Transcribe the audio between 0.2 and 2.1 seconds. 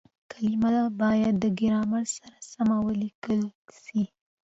کليمه بايد د ګرامر